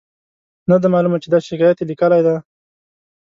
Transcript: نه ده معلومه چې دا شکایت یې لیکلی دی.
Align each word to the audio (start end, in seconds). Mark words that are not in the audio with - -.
نه 0.69 0.75
ده 0.81 0.87
معلومه 0.93 1.17
چې 1.23 1.27
دا 1.33 1.39
شکایت 1.47 1.77
یې 1.79 1.89
لیکلی 1.89 2.21
دی. 2.25 2.37